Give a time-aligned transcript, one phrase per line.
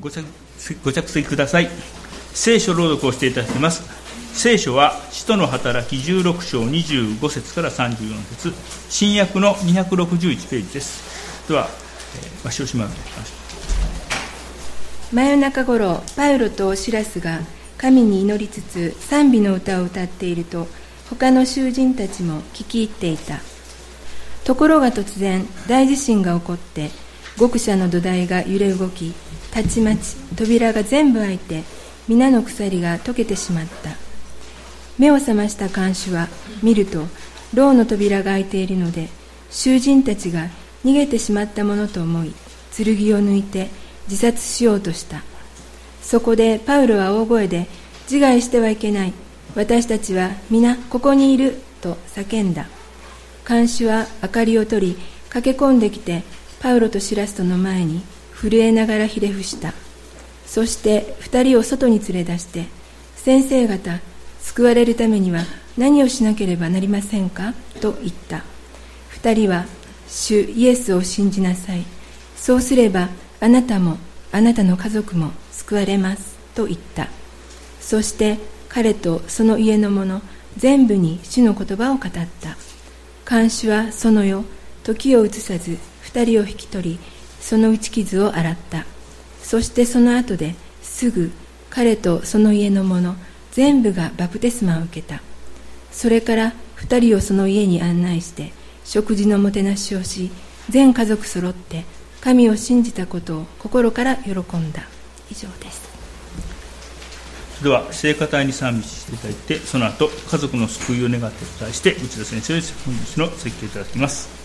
[0.00, 0.24] ご着
[0.84, 1.68] ご着席ください。
[2.32, 3.82] 聖書朗読をしていただきます。
[4.34, 8.52] 聖書は使徒の働き16章25節から34節。
[8.90, 11.48] 新約の261ページです。
[11.48, 11.68] では、
[12.44, 13.32] 場所をしまいまし
[15.12, 17.40] 真夜中頃パウロとシラスが
[17.78, 20.66] 神に祈りつつ賛美の歌を歌っていると
[21.08, 23.38] 他の囚人たちも聞き入っていた。
[24.44, 26.90] ところが突然大地震が起こって
[27.38, 29.12] 極者の土台が揺れ動き
[29.56, 31.62] たちまち扉が全部開いて
[32.08, 33.96] 皆の鎖が解けてしまった。
[34.98, 36.28] 目を覚ました看守は
[36.62, 37.06] 見ると
[37.54, 39.08] 牢の扉が開いているので
[39.50, 40.48] 囚人たちが
[40.84, 42.34] 逃げてしまったものと思い
[42.76, 43.68] 剣を抜いて
[44.10, 45.22] 自殺しようとした。
[46.02, 47.66] そこでパウロは大声で
[48.02, 49.14] 自害してはいけない。
[49.54, 52.68] 私たちは皆ここにいると叫んだ。
[53.44, 54.96] 看守は明かりを取り
[55.30, 56.24] 駆け込んできて
[56.60, 58.02] パウロとシラストの前に
[58.40, 59.72] 震えながらひれ伏した。
[60.46, 62.66] そして二人を外に連れ出して
[63.16, 63.98] 先生方
[64.40, 65.42] 救われるためには
[65.76, 67.52] 何をしなければなりませんか？
[67.80, 68.44] と言った。
[69.08, 69.64] 二人は
[70.08, 71.84] 主イエスを信じなさい。
[72.36, 73.08] そうすれば
[73.40, 73.98] あなたも
[74.32, 76.36] あなたの家族も救われます。
[76.54, 77.08] と言った。
[77.80, 80.22] そして彼とその家の者
[80.56, 82.56] 全部に主の言葉を語った。
[83.24, 84.44] 看守はその夜
[84.84, 86.98] 時を移さず二人を引き取り
[87.46, 88.84] その打ち傷を洗った。
[89.40, 91.30] そしてその後ですぐ
[91.70, 93.14] 彼とその家の者
[93.52, 95.22] 全部がバプテスマを受けた。
[95.92, 98.50] それから二人をその家に案内して
[98.84, 100.32] 食事のもてなしをし
[100.70, 101.84] 全家族揃って
[102.20, 104.82] 神を信じたことを心から喜んだ。
[105.30, 105.86] 以上です。
[107.62, 114.35] では聖歌隊に賛美していただいてその後家族の救いを願ってお伝えして内田先生本日の説教いただきます。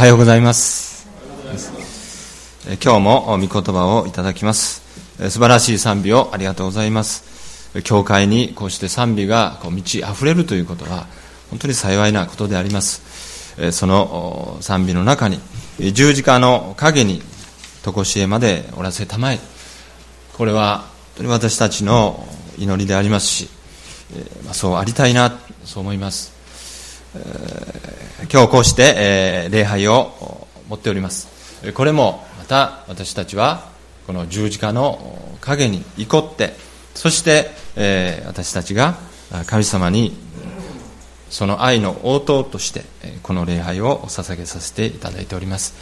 [0.00, 1.06] はようございます。
[2.82, 4.80] 今日も御言葉をいただきます。
[5.28, 7.78] 素晴らしい賛美をありがとうございます。
[7.82, 11.06] 教会にこうして賛美がこう満ち溢れるということは
[11.50, 13.02] 本当に幸いなことであります。
[13.72, 15.38] その賛美の中に
[15.92, 17.20] 十字架の陰に
[17.84, 19.38] 常しえまでおらせたまえ。
[20.32, 20.86] これは本
[21.16, 22.26] 当に私たちの
[22.56, 23.50] 祈りでありますし
[24.52, 26.39] そうありたいなそう思います。
[28.32, 31.28] 今日こうして、え、礼拝を持っております。
[31.74, 33.68] これもまた私たちは
[34.06, 36.54] この十字架の陰に怒って
[36.94, 38.96] そして、え、私たちが
[39.46, 40.16] 神様に
[41.30, 42.84] その愛の応答として
[43.22, 45.74] この礼拝を捧げさせていただいております。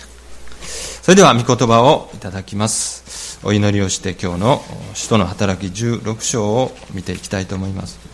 [1.02, 3.38] それでは御言葉をいただきます。
[3.44, 4.62] お祈りをして今日の
[4.94, 8.07] 使徒の働き16章を見ていきたいと思います。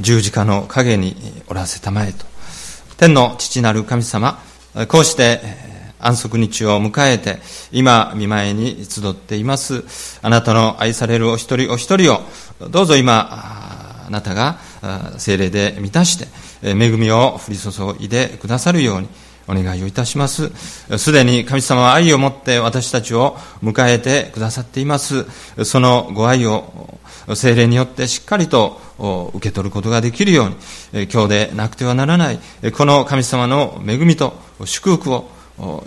[0.00, 1.16] 十字架の陰に
[1.48, 2.24] おらせたまえと。
[2.96, 4.40] 天の父なる神様、
[4.88, 5.40] こうして
[5.98, 7.38] 安息日を迎えて、
[7.72, 9.84] 今、見舞いに集っています。
[10.22, 12.20] あなたの愛されるお一人お一人を、
[12.70, 14.58] どうぞ今、あなたが
[15.18, 16.28] 精霊で満たして、
[16.62, 19.08] 恵みを降り注いでくださるように、
[19.48, 20.52] お願いをいたします。
[20.98, 25.26] すでに神様は愛を持って私たちを迎えてくださっています。
[25.64, 26.98] そのご愛を
[27.34, 28.80] 精霊によってしっかりと
[29.34, 30.46] 受け取ることができるよ
[30.92, 32.38] うに、今日でなくてはならない、
[32.76, 35.30] この神様の恵みと祝福を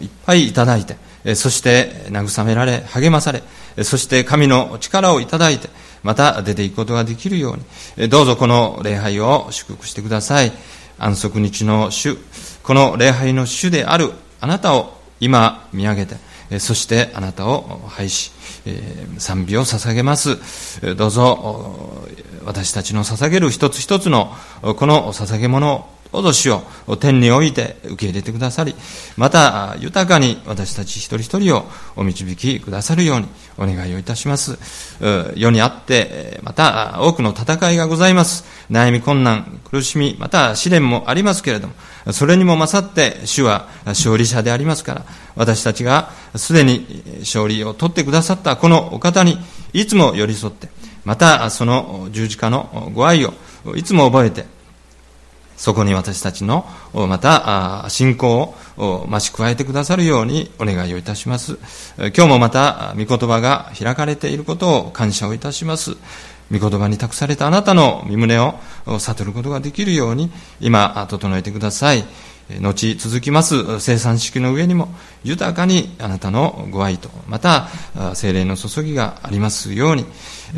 [0.02, 3.44] いっぱいいただいて、そして慰められ、励まされ、
[3.84, 5.70] そして神の力をいただいて、
[6.04, 7.58] また出ていくことができるよ
[7.98, 10.52] うに、どうぞこの礼拝を祝福してください。
[10.98, 12.18] 安息日の主、
[12.64, 16.16] この礼拝の主であるあなたを今見上げて、
[16.60, 18.32] そしてあなたを拝し、
[19.18, 20.38] 賛美を捧げます。
[20.96, 22.06] どうぞ、
[22.44, 26.62] 私たちの捧げる一つ一つのこの捧げ物をどうぞ主を
[26.98, 28.76] 天において受け入れてくださり、
[29.16, 31.66] また豊かに私たち一人一人を
[31.96, 33.28] お導きくださるように
[33.58, 34.60] お願いをいたします。
[35.36, 38.44] 世にあって、また多くの戦いがございます。
[38.70, 41.74] 悩み困難、苦しみ、また試練もありますけれども、
[42.12, 45.06] それにも勝って主は勝利者でありますから、
[45.36, 49.38] 私たちがすでに勝利を取ってくださったこのお方に
[49.72, 50.70] いつも寄り添って、
[51.06, 53.34] またその十字架のご愛を
[53.76, 54.46] いつも覚えて、
[55.62, 61.60] そこに私たちのまた信仰を増し加えてくださるようにお願いをいたします。
[61.98, 65.98] 今日もまた御言葉が開かれていることを感謝をいたします。
[66.52, 68.56] 御言葉に託されたあなたの身胸を
[68.98, 72.06] 悟ることができるように今整えてください。
[72.60, 74.90] 後続きます生産式の上にも
[75.24, 77.68] 豊かにあなたのご愛とまた
[78.16, 80.06] 精霊の注ぎがありますように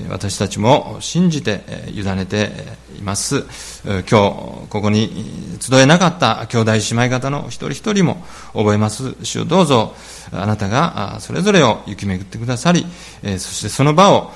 [0.09, 1.61] 私たちも信じて
[1.93, 2.51] 委ねて
[2.97, 3.45] います。
[3.85, 8.23] 今日ここに集えなかった兄弟姉妹方の一人一人も
[8.53, 9.15] 覚えます。
[9.23, 9.95] 主どうぞ
[10.31, 12.85] あなたがそれぞれを行き巡ってくださり
[13.23, 14.31] そしてその場を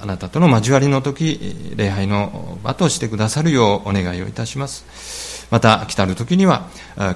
[0.00, 5.31] あなたとの交わりの時礼拝の場としてくださるようお願いをいたします。
[5.52, 6.66] また来たる時には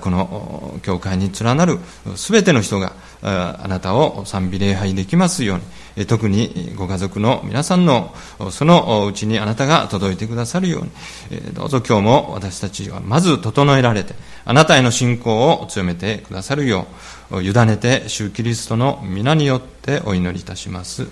[0.02, 1.78] この教会に連なる
[2.16, 8.14] 全ての人があなたを賛美礼拝できますように特にご家族の皆さんの
[8.50, 14.14] そのうちにあなたが届いてくださるようにどうぞ今日も私たちはまず整えられて
[14.45, 16.87] あなたへの信仰を強めてくださるよ
[17.31, 21.09] う委ねて主キリストの皆によってお祈りいたします。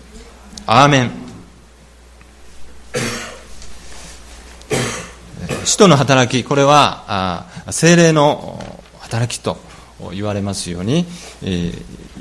[0.66, 1.10] アーメン。
[5.64, 9.56] 使徒の働き、これは精霊の働きと
[10.12, 11.06] 言われますように、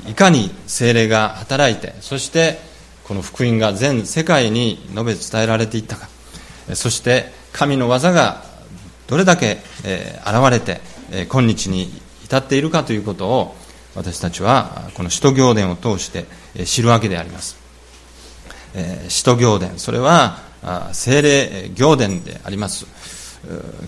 [0.08, 2.58] いかに精霊が働いて、そして
[3.04, 6.08] この福音が全世界に述べ伝えられていったか、
[6.74, 8.42] そして神の技が
[9.06, 10.80] どれだけ現れて、
[11.30, 11.90] 今日に
[12.24, 13.56] 至っているかということを、
[13.94, 16.24] 私たちはこの使徒行伝を通して
[16.64, 17.56] 知るわけであります。
[19.08, 20.38] 使徒行伝、それは
[20.92, 22.86] 精霊行伝であります。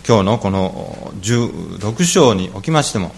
[0.07, 3.13] 今日のこの16章におきましても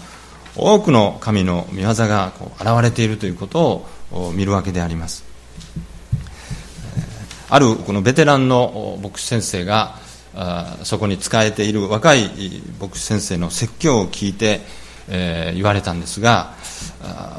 [0.55, 5.25] 多くの神の御業がこう現れているということを見るわけであります。
[7.49, 9.97] あるこのベテランの牧師先生が
[10.83, 12.29] そこに仕えている若い
[12.79, 14.61] 牧師先生の説教を聞いて、
[15.07, 16.53] 言われたんですが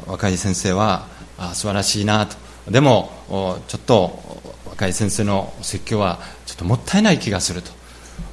[0.05, 1.07] 若い先生は
[1.53, 2.35] 素晴らしいなと。
[2.69, 4.19] でもちょっと
[4.65, 7.80] 若い先生の説教はちょっともったいない気がすると。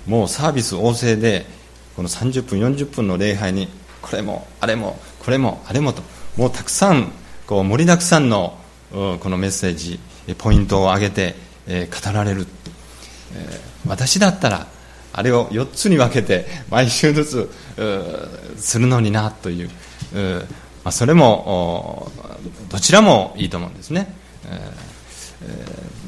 [0.07, 1.47] もうサービス旺盛で
[1.97, 3.69] この30分40分の礼拝に
[4.03, 6.03] これもあれもこれもあれもと
[6.37, 7.13] もうたくさん
[7.47, 8.59] こう盛りだくさんの
[8.91, 9.99] このメッセージ
[10.39, 11.35] ポイントを挙げて、
[11.67, 12.47] 語られる、
[13.87, 14.67] 私だったら
[15.13, 17.51] あれを4つに分けて毎週ずつ
[18.57, 19.71] するのになという、
[20.85, 22.11] まあ、それも
[22.71, 24.15] どちらもいいと思うんですね、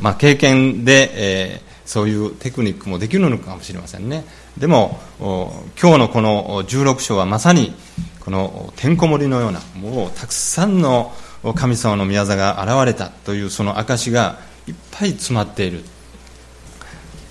[0.01, 4.25] まあ、経験で、え、そういうテクニックもできるのかもしれませんね。
[4.57, 7.75] でも今日のこの16章はまさに
[8.21, 11.13] このてんこ盛りのようなもうたくさんの
[11.57, 15.83] 神様の宮座が現れたというその証がいっぱい詰まっている、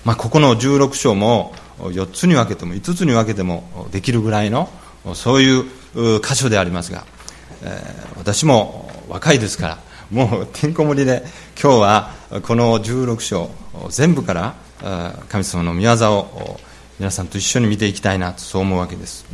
[0.04, 4.68] まあ、ここの16章も4つに分けても5つに分けてもできるぐらいの
[5.14, 5.64] そういう
[6.20, 7.06] 箇所でありますが、
[7.62, 9.78] えー、私も若いですから
[10.10, 11.22] もうてんこ盛りで
[11.58, 12.10] 今日は
[12.42, 13.50] この16章
[13.90, 14.54] 全部から
[15.28, 16.60] 神様の御業を
[16.98, 19.24] 皆さんと一緒に見ていきたいなとそう思うわけです、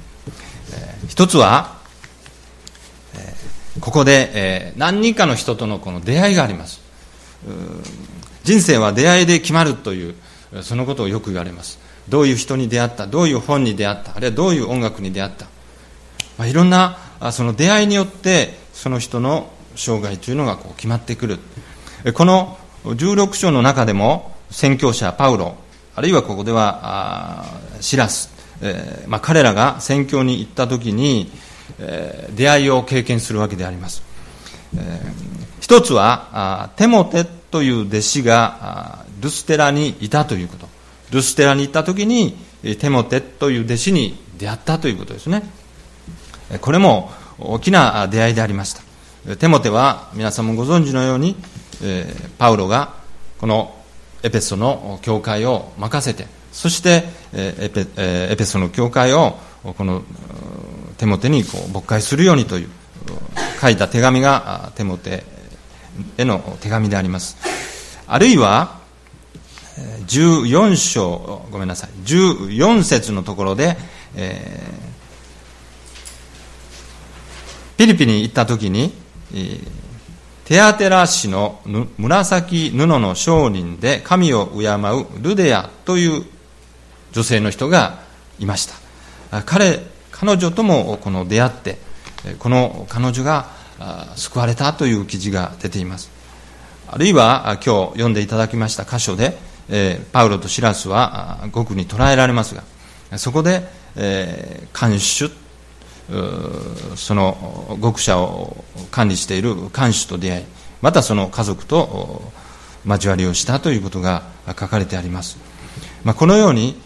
[1.08, 1.76] 一つは、
[3.80, 6.80] ここで、何人かの人とのこの出会いがあります。
[8.44, 10.14] 人生は出会いで決まるという
[10.62, 11.78] そのことをよく言われます。
[12.08, 15.46] どういう人に出会ったどういう本に出会ったあるいはどういう音楽に出会った、
[16.38, 16.98] まあ、いろんな
[17.32, 21.38] その出会いによってその人の生涯というのがこう決まってくる。
[22.14, 22.58] この
[22.94, 25.56] 16章の中でも宣教者パウロ
[25.94, 27.44] あるいはここでは
[27.80, 28.30] シラス、
[28.62, 31.30] えーまあ、彼らが宣教に行った時に、
[31.78, 34.02] えー、出会いを経験するわけであります、
[34.76, 40.68] えー、一つはテモテという弟子がルステラにいたということ。
[41.10, 42.36] ルステラに行った時に
[42.78, 45.42] テモテという弟子に出会ったということですね。
[46.60, 49.36] これも大きな出会いでありました。
[49.36, 51.36] テモテは皆さんもご存知のように、
[51.82, 52.94] えー、パウロが
[53.38, 53.74] この
[54.22, 59.36] エペソの教会を任せてそして、えー、エペえ、エペソの教会を
[59.76, 60.02] この
[60.96, 62.68] テモテにこう牧会するようにという
[63.60, 65.24] 書いた手紙がテモテ
[66.16, 67.36] への手紙であります。
[68.06, 68.80] あるいは
[70.06, 71.90] 14章ごめんなさい。
[72.04, 73.76] 14節のところで、
[74.14, 78.94] えー、ピリピに行った時に
[80.46, 81.60] テアテラ氏の
[81.98, 86.24] 紫布の商人で神を敬うルデアという
[87.10, 87.98] 女性の人が
[88.38, 88.66] いまし
[89.30, 89.42] た。
[89.42, 89.80] 彼
[90.12, 91.78] 彼女ともこの出会って
[92.38, 93.48] この彼女が
[94.14, 96.10] 救われたという記事が出ています。
[96.88, 99.36] あるいは今日読んでいただきました箇所で、
[100.12, 103.64] パウロとシラスは獄に捕らえられますがそこで、
[103.96, 105.34] えー、監守
[106.96, 110.44] その獄舎を管理している看守と出会い
[110.82, 112.22] またその家族と
[112.86, 115.38] 交わりをしたということが書かれてあります、
[116.04, 116.80] まあ、このように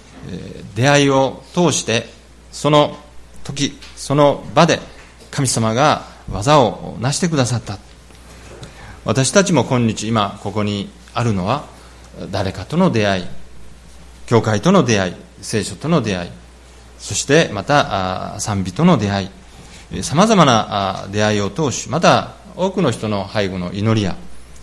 [0.74, 2.06] 出会いを通して
[2.50, 2.96] その
[3.44, 4.78] 時その場で
[5.30, 7.78] 神様が技を成してくださった。
[9.04, 11.64] 私たちも今日今ここにあるのは
[12.30, 13.24] 誰かとの出会い
[14.26, 16.30] 教会との出会い聖書との出会い
[17.00, 19.30] そしてまた賛美との出会
[19.92, 20.02] い。
[20.02, 24.16] さまざまな出会いを通しまた多くの人の背後の祈りや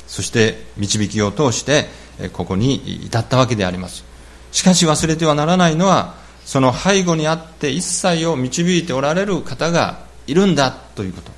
[0.08, 1.88] そして導きを通して
[2.32, 4.06] ここに至ったわけであります。
[4.54, 6.16] しかし忘れてはならないのは
[6.46, 11.32] その背後にあって一切を導いておられる方がいるんだということ。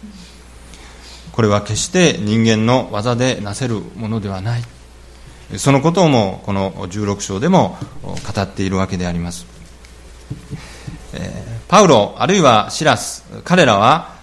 [1.31, 4.63] これは決して人間の技でなせるものではない。
[5.57, 9.47] そのことをもこの16章でも語っているわけであります。
[11.67, 14.15] パウロあるいはシラス彼らは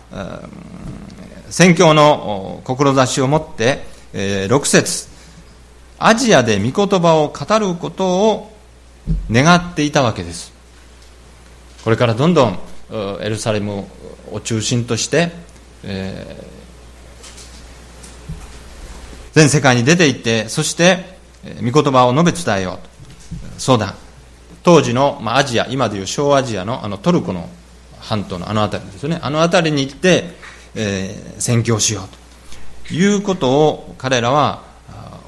[1.50, 5.09] 宣教の志を持って6節
[5.99, 8.52] アジアで御言葉を語ることを
[9.31, 10.52] 願っていたわけです。
[11.85, 12.59] これからどんどん
[13.21, 13.87] エルサレム
[14.31, 15.33] を中心として、
[19.33, 21.16] 全世界に出て行ってそして
[21.62, 22.87] 御言葉を述べ伝えよう
[23.55, 23.61] と。
[23.61, 23.95] そうだ。
[24.66, 27.49] 当時の、まあ、アジア今でいう小アジアのあのトルコの
[28.00, 29.20] 半島のあの辺りですよね。
[29.23, 30.25] あの辺りに行って、
[30.75, 34.64] えー、宣教しようということを彼らは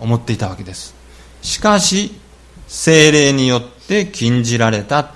[0.00, 0.92] 思っていたわけです。
[1.40, 2.18] しかし
[2.66, 5.12] 精霊によって禁じられた。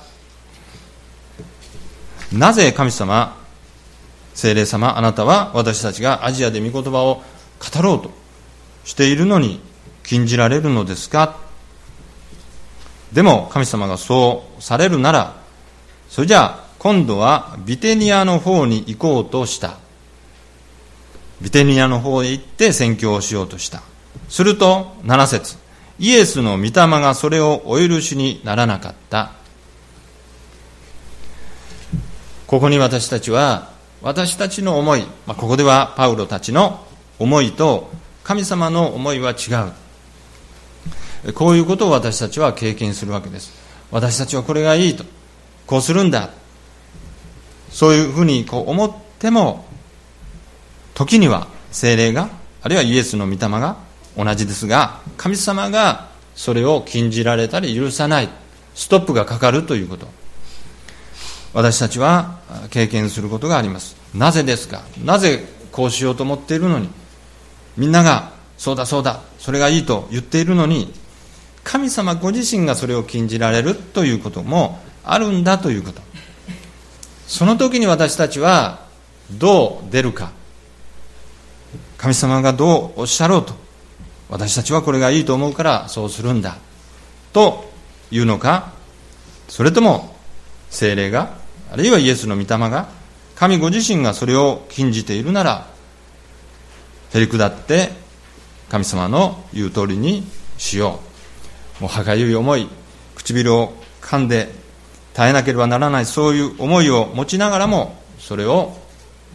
[2.32, 3.36] なぜ神様
[4.34, 7.24] 精霊様あなたは私たちがアジアで御言葉を
[7.58, 8.12] 語ろうと
[8.84, 9.60] しているのに
[10.04, 11.41] 禁じられるのですか
[13.12, 15.36] でも神様がそうされるなら、
[16.08, 19.78] それじゃあ今度はビテニアの方に行こうとした。
[21.40, 23.82] ビテニアの方へ行って宣教をしようとした。
[24.28, 25.56] すると、7節
[25.98, 29.32] イエスの御霊がそれをお許しにならなかった。
[32.46, 33.70] ここに私たちは、
[34.02, 36.84] 私たちの思い、まあ、ここではパウロたちの
[37.18, 37.90] 思いと
[38.24, 39.81] 神様の思いは違う。
[41.34, 43.52] こういうことを私たちは経験するわけです。
[43.90, 45.04] 私たちはこれがいいと。
[45.66, 46.30] こうするんだ。
[47.70, 49.64] そういうふうにこう思っても
[50.94, 52.28] 時には精霊が
[52.60, 53.76] あるいはイエスの御霊が
[54.16, 58.28] 同じですが神様がそれを禁じられたり許さない
[58.74, 60.06] ストップがかかるということ。
[61.54, 63.96] 私たちは経験することがあります。
[64.14, 64.82] なぜですか？
[65.04, 66.88] なぜこうしようと思っているのに？
[67.76, 70.92] みんながそうだそうだそれがいいと言っているのに
[71.64, 76.02] 神様ご自身がそれを禁じられるということもあるんだということ。
[77.26, 78.86] その時に私たちは
[79.30, 80.32] どう出るか。
[81.96, 83.54] 神様がどうおっしゃろうと。
[84.28, 86.56] 私たちはこれがいいと思うからそうするんだ
[87.32, 87.70] と
[88.10, 88.72] いうのか。
[89.48, 90.16] それとも
[90.70, 91.36] 精霊が
[91.70, 92.88] あるいはイエスの御霊が
[93.34, 95.66] 神ご自身がそれを禁じているなら
[97.12, 97.90] へり下って
[98.70, 101.11] 神様の言う通りにしよう。
[101.82, 102.68] もう歯がゆい思い
[103.16, 104.48] 唇を噛んで
[105.14, 108.76] 耐えなければならないそういう思いを持ちながらもそれを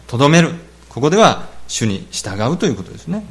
[0.06, 0.52] とどめる
[0.88, 3.22] ここでは主に従うということですね。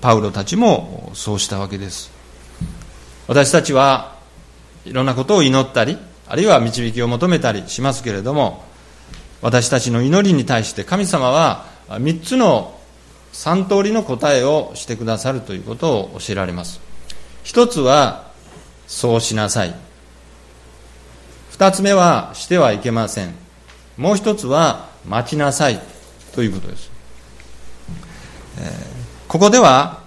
[0.00, 2.10] パウロたちもそうしたわけです。
[3.28, 4.16] 私たちは
[4.86, 8.64] いろんなことを祈ったりあるいは導きを求めたりしますけれども
[9.42, 12.80] 私たちの祈りに対して神様は3つの
[13.34, 16.86] 3通りの答えをしてくださるということを教えられます。
[17.46, 18.24] 一つは
[18.88, 19.74] そうしなさい。
[21.52, 23.34] 二つ目はしてはいけません。
[23.96, 25.80] もう一つは待ちなさい
[26.34, 26.90] ということです、
[28.58, 28.66] えー、
[29.28, 30.00] ここでは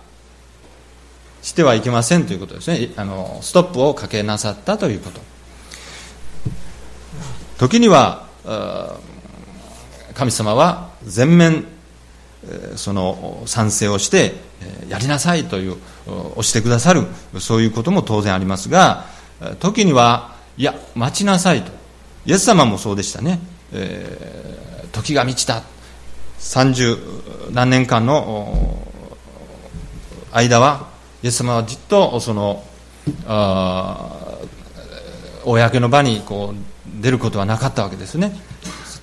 [1.42, 2.90] してはいけませんということですね。
[2.98, 5.22] あのストップをかけなさったということ。
[7.58, 8.28] 時には
[10.14, 11.64] 神様は全面
[12.76, 14.49] その賛成をして
[14.88, 17.06] やりなさいという押してくださる
[17.40, 19.06] そういうことも当然ありますが
[19.60, 21.72] 時にはいや待ちなさいと。
[22.26, 23.40] イエス様もそうでしたね、
[23.72, 25.64] えー、時が満ちた。
[26.40, 28.80] 30何年間の
[30.32, 30.88] 間は
[31.22, 32.64] イエス様はじっとその
[35.46, 38.34] 公の場にこう出ることはなかったわけですね。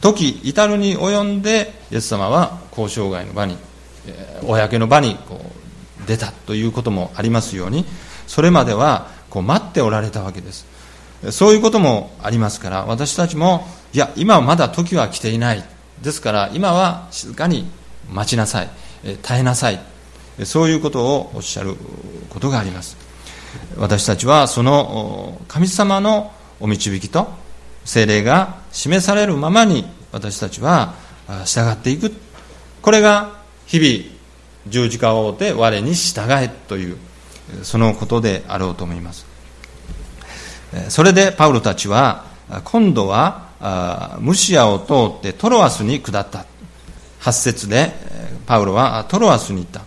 [0.01, 3.57] 時至るに及んでイエス様は交渉外の場に、
[4.43, 5.41] 公の場にこ
[6.05, 7.85] う出たということもありますように
[8.27, 10.67] それまではこう待っておられたわけです。
[11.31, 15.65] そういうこともありますから私たちもいや今はまだ時は来ていない。
[16.03, 17.67] ですから今は静かに
[18.11, 18.71] 待ちなさい。
[19.23, 19.81] 耐えなさい。
[20.45, 21.75] そういうことをおっしゃる
[22.29, 22.97] ことがあります。
[23.79, 27.29] 私たちはその神様のお導きと
[27.85, 30.95] 精霊が示されるままに私たちは
[31.47, 32.13] 従っていく。
[32.83, 34.17] これが日々
[34.69, 36.97] 十字架を追って我に従えという
[37.63, 39.27] そのことであろうと思います。
[40.89, 42.25] それでパウロたちは
[42.65, 46.45] 今度はムシアを通ってトロアスに下った。
[47.21, 47.93] 8節で
[48.47, 49.83] パウロはトロアスに行った。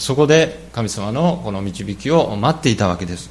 [0.00, 3.30] そこで神様のこの導きを待っていたわけです。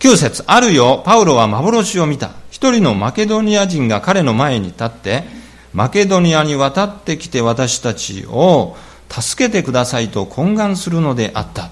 [0.00, 2.32] 9節あるよパウロは幻を見た。
[2.50, 5.24] 一人のマケドニア人が彼の前に立って
[5.72, 8.76] マケドニアに渡ってきて私たちを
[9.08, 11.70] 助けてくださいと懇願するのであった。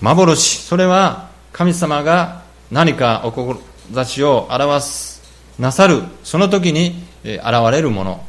[0.00, 0.58] 幻。
[0.58, 5.22] それは神様が何かお志を表す
[5.58, 8.24] なさるその時に現れるもの。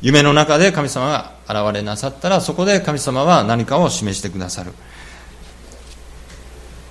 [0.00, 4.72] 夢の中で神様が現れなさったらそこで神様は何かを示してくださる。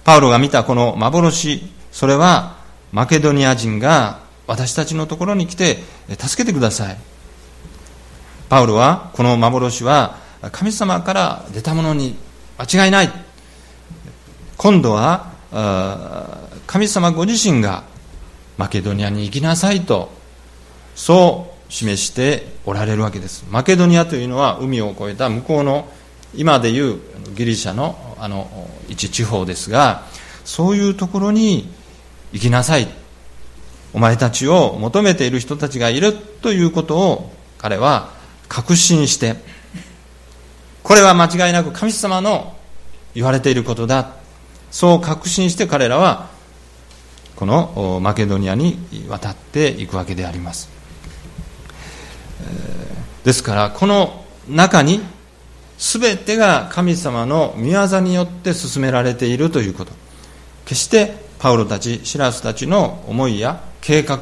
[0.04, 1.64] パウロが見たこの幻。
[1.92, 2.58] それは
[2.92, 5.78] マケドニア人が私たちのところに来て
[6.18, 6.98] 助けてください。
[8.50, 10.18] パウロはこの幻は
[10.52, 12.16] 神様から出たものに
[12.58, 13.12] 間違いない。
[14.58, 15.32] 今度は
[16.66, 17.84] 神様ご自身が
[18.58, 20.10] マケドニアに行きなさいと
[20.96, 23.46] そう示しておられるわけです。
[23.52, 25.88] マケドニアというのは海を越えた向こうの
[26.34, 27.00] 今でいう
[27.36, 28.50] ギリシャのあの
[28.88, 30.06] 一地方ですが
[30.44, 31.72] そういうところに
[32.34, 32.99] 行きなさい。
[33.94, 38.12] お前たちを求めている人たちがいるということを彼は
[38.48, 39.36] 確信して
[40.84, 42.56] これは間違いなく神様の
[43.14, 44.14] 言われていることだ。
[44.72, 46.30] そう確信して彼らは
[47.36, 50.70] このマケドニアに渡っていくわけであります。
[53.24, 55.02] ですからこの中に
[55.78, 59.92] 全てが神様の御業によって進められているということ。
[60.66, 64.20] 決してパウロたちシラスたちの思いや計画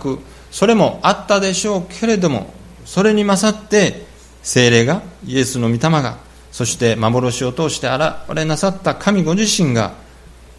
[0.51, 2.53] それもあったでしょうけれども
[2.85, 4.05] それに勝って
[4.43, 6.17] 精霊がイエスの御霊が
[6.51, 9.93] そして幻を通して現れなさった神ご自身が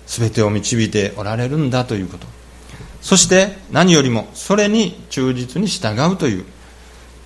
[0.07, 2.27] 全てを導いておられるんだということ。
[3.01, 6.45] そして何よりもそれに忠実に従うという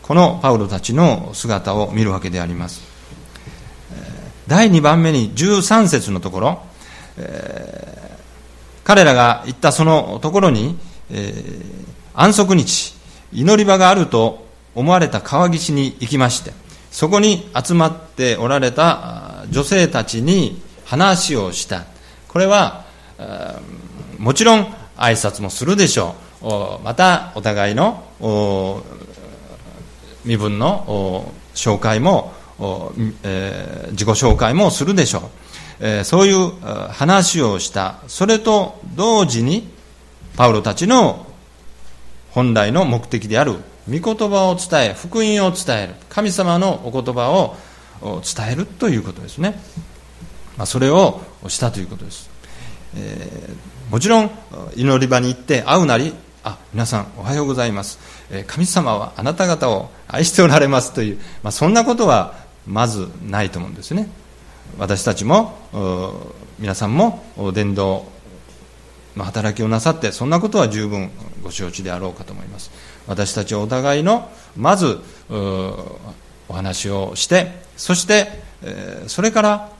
[0.02, 2.92] このパウロたちの姿を見るわけであります。
[4.48, 6.62] 第2番目に13節のところ、
[7.16, 10.78] えー、彼らが行ったそのところに、
[11.12, 11.34] え、
[12.14, 12.94] 安息日
[13.32, 16.52] 祈り場があると思われた川岸に行きまして
[16.90, 21.84] そこに集まっておられた女性たちに話をした。
[22.28, 22.84] これは
[24.18, 26.84] もちろん挨拶もするでしょう。
[26.84, 28.04] またお互いの
[30.24, 32.34] 身分の紹介も、
[33.22, 35.22] え、自己紹介もするでしょう、
[35.80, 36.52] え、そういう
[36.90, 37.96] 話をした。
[38.06, 39.71] それと同時に
[40.36, 41.26] パウロたちの
[42.30, 43.56] 本来の目的である
[43.88, 47.56] 御言葉を伝え福音を伝える神様のお言葉を
[48.02, 49.54] 伝えるということですね、
[50.56, 52.30] まあ、それをしたということです、
[52.96, 54.30] えー、もちろん
[54.76, 56.14] 祈り場に行って会うなり
[56.44, 58.00] あ皆さんおはようございます、
[58.32, 62.34] え神様はあなた方を愛しておられますという、まあ、そんなことは
[62.66, 64.08] まずないと思うんですね。
[64.78, 65.56] 私たちも
[66.58, 67.22] 皆さんも
[67.54, 68.06] 伝道
[69.16, 71.10] の働きをなさってそんなことは十分
[71.42, 72.70] ご承知であろうかと思います。
[73.06, 78.28] 私たちはお互いのまずお話をしてそして
[79.06, 79.72] それから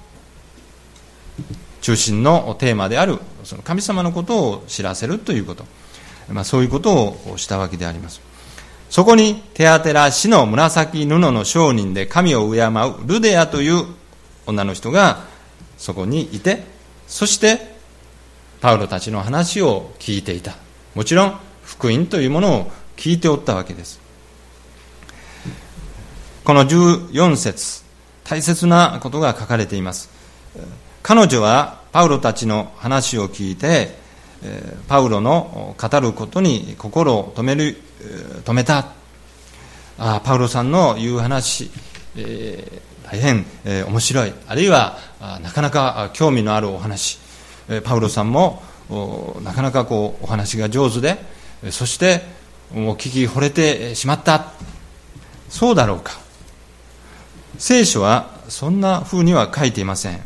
[1.81, 5.65] 中心のテーマであるその神様のことを知らせるということ、
[6.31, 8.21] まあ、そういうことをしたわけであります。
[8.89, 13.87] そこにテアテラ氏の紫布の商人で神を敬うルデアという
[14.47, 15.25] 女の人が
[15.79, 16.65] そこにいて
[17.07, 17.72] そして
[18.63, 20.55] パウロたちの話を聞いていた。
[20.95, 24.01] もちろん福音というものを聞いておったわけです。
[26.45, 27.83] この14節
[28.23, 30.11] 大切なことが書かれています。
[31.03, 33.97] 彼女はパウロたちの話を聞いて
[34.87, 37.77] パウロの語ることに心を止める
[38.45, 38.93] 止めた。
[39.99, 41.69] あパウロさんの言う話、
[42.17, 44.33] えー、大変、えー、面白い。
[44.47, 44.99] あるいは
[45.43, 47.22] なかなか興味のあるお話。
[47.81, 48.63] パウロさんも
[49.43, 51.19] なかなかこうお話が上手で
[51.71, 52.21] そして
[52.75, 54.53] もう聞き惚れてしまった。
[55.49, 56.13] そうだろうか。
[57.59, 60.21] 聖書はそんな風には書いていません。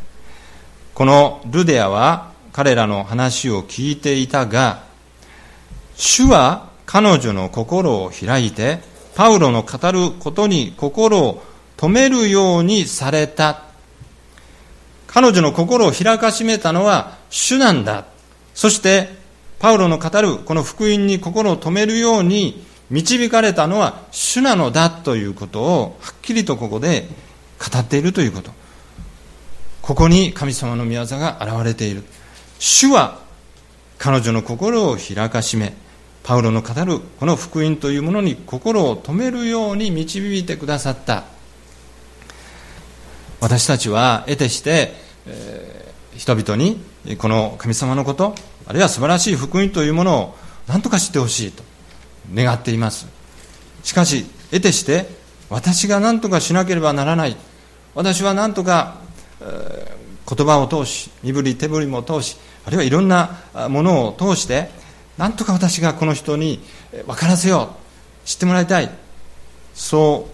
[0.93, 4.83] このルデアは彼らの話を聞いていたが
[5.95, 8.79] 主は彼女の心を開いて
[9.15, 11.43] パウロの語ることに心を
[11.75, 13.66] 止めるようにされた。
[15.07, 18.05] 彼女の心を開かしめたのは主なんだ。
[18.53, 19.09] そして
[19.59, 27.07] パウロの語るこの福音に心を止めるように導かれたのは主なのだということをはっきりとここで
[27.59, 28.51] 語っているということ。
[29.81, 32.03] ここに神様の御業が現れている。
[32.59, 33.19] 主は
[33.97, 35.73] 彼女の心を開かしめ
[36.23, 41.36] パウロの語るこの福音というものに心を止めるように導いてくださった。
[43.39, 44.93] 私たちは得てして、
[45.27, 46.81] えー、人々に
[47.17, 50.35] この神様のことあるいは素晴らしい福音というものを
[50.67, 51.63] 何とか知ってほしいと
[52.33, 53.07] 願っています。
[53.83, 55.07] しかし得てして
[55.49, 57.37] 私が何とかしなければならない。
[57.95, 58.97] 私は何とか、
[59.41, 64.69] えー、言葉を通し身振り手振りも通しあるいはいろんなものを通して
[65.17, 66.59] 何とか私がこの人に
[67.05, 67.75] 分からせよ
[68.25, 68.27] う。
[68.27, 68.89] 知ってもらいたい。
[69.73, 70.27] そ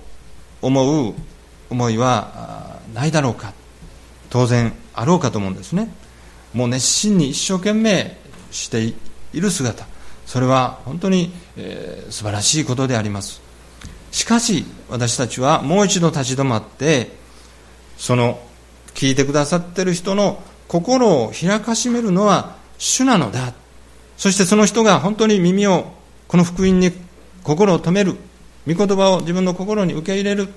[0.62, 1.14] う思う
[1.70, 3.54] 思いはないだろうか。
[4.30, 5.94] 当然あろうかと思うんですね。
[6.54, 8.18] もう熱心に一生懸命
[8.52, 8.96] してい
[9.34, 9.86] る姿。
[10.26, 13.42] それは本当に、えー、素晴らしいことであります。
[14.12, 17.12] しかし私たちはもう一度立ち止まって
[17.98, 18.40] その
[18.94, 23.54] 聞いてくださっている人の心を開かしめるのは主なのだ。
[24.18, 25.92] そしてその人が本当に耳を
[26.28, 26.92] この福音に
[27.44, 28.16] 心を止める。
[28.66, 30.48] 御言葉を自分の心に受け入れる。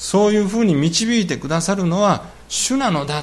[0.00, 3.22] そういうふうに導いてくださるのは主なのだ。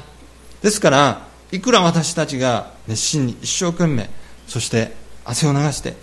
[0.62, 4.08] ですからいくら私たちが熱心に一生懸命
[4.46, 5.94] そして汗を流して、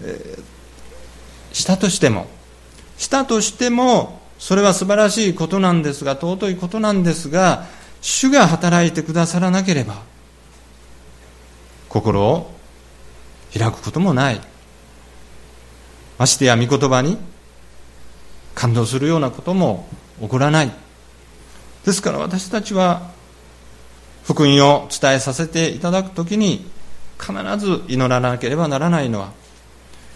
[0.00, 2.28] えー、したとしても
[2.96, 7.66] したとしてもそれは素晴らしいことなんですが尊いことなんですが
[8.00, 10.02] 主が働いてくださらなければ
[11.90, 12.50] 心を
[13.52, 14.40] 開くこともない。
[16.18, 17.18] ましてや御言葉に
[18.54, 19.86] 感動するようなことも
[20.20, 20.70] 起こらない。
[21.84, 23.10] ですから私たちは
[24.24, 26.64] 福音を伝えさせていただくときに
[27.18, 29.32] 必ず祈らなければならないのは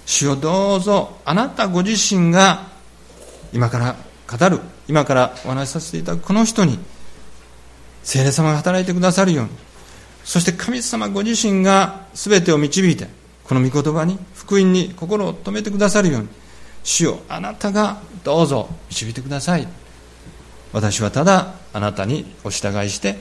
[0.05, 2.69] 主をどうぞあなたご自身が
[3.53, 3.97] 今から
[4.31, 6.79] 語る今からお話しさせていただくこの人に
[8.03, 9.51] 聖霊様が働いてくださるように
[10.25, 13.09] そして神様ご自身が全てを導いて
[13.45, 16.29] この御言葉に福音に心を止めてくださるように
[16.85, 19.86] 主よあなたがどうぞ導いてください。
[20.77, 23.17] 私はただあなたにお従いして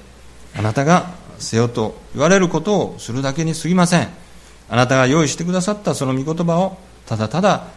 [0.58, 4.10] あなたがせよと言われることをするだけに過ぎません。
[4.68, 7.68] あなたが用意してくださったその御言葉をただただ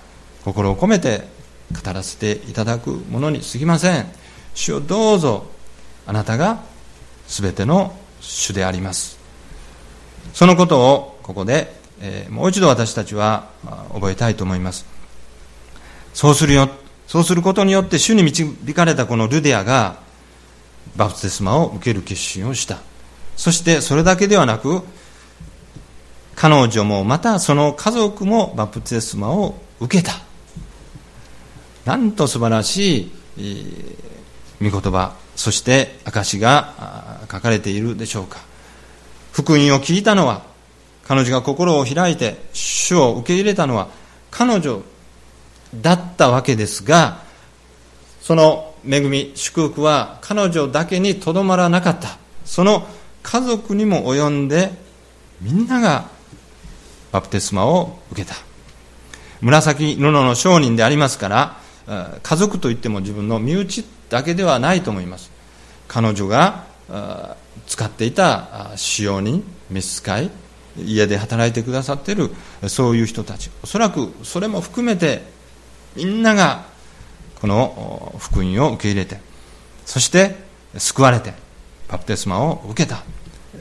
[0.45, 1.29] 心を込めて
[1.73, 4.07] 語らせていただくものに過ぎません。
[4.53, 5.47] 主をどうぞ
[6.09, 6.59] あなたが
[7.29, 9.17] 全ての主であります。
[10.35, 13.47] そのことをここで、え、もう一度私たちは
[13.95, 14.87] 覚えたいと思います。
[16.14, 16.69] そうするよ
[17.09, 19.97] そうすることによって主に導かれたこのルディアが
[20.94, 22.79] バプテスマを受ける決心をした。
[23.35, 24.83] そしてそれだけではなく
[26.35, 30.12] 彼女もまたその家族もバプテスマを受けた。
[31.87, 33.12] なんと素晴らしい、
[34.61, 35.16] え、御言葉。
[35.35, 38.38] そして証が書かれているでしょうか。
[39.33, 40.42] 福音を聞いたのは
[41.07, 43.88] 彼女が心を開いて主を受け入れたのは
[44.31, 44.83] 彼女
[45.74, 47.22] だったわけですが
[48.20, 52.18] その恵み祝福は彼女だけにとどまらなかった。
[52.44, 52.87] その
[53.22, 54.70] 家族にも及んで
[55.40, 56.09] みんなが
[57.12, 58.35] バプテスマを受けた。
[59.40, 65.31] 紫布の商人でありますから家族といっても自分の身内だけではないと思います。
[65.87, 66.64] 彼女が
[67.66, 70.31] 使っていた使用人召使い
[70.78, 72.31] 家で働いてくださっている
[72.68, 73.50] そういう人たち。
[73.62, 75.38] おそらくそれも含めて
[75.96, 76.64] みんなが
[77.40, 79.20] この福音を受け入れて
[79.85, 80.37] そして
[80.77, 81.33] 救われて
[81.88, 83.03] バプテスマを受けた。